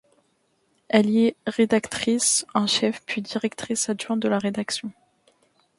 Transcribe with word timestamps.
Elle 0.89 1.11
y 1.11 1.25
est 1.27 1.35
rédactrice 1.45 2.47
en 2.55 2.65
chef 2.65 3.01
puis 3.05 3.21
directrice 3.21 3.87
adjointe 3.87 4.19
de 4.19 4.29
la 4.29 4.39
rédaction. 4.39 4.91